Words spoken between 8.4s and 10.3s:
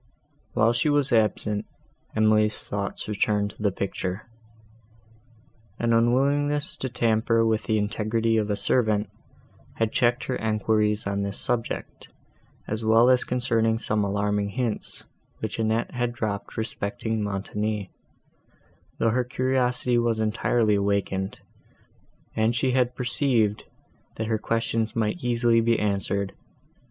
a servant, had checked